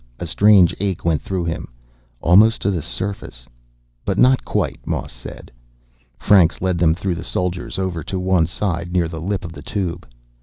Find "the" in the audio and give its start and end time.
2.71-2.81, 7.13-7.23, 9.07-9.21, 9.53-9.61